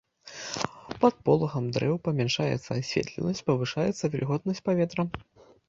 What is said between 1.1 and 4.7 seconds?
полагам дрэў памяншаецца асветленасць, павышаецца вільготнасць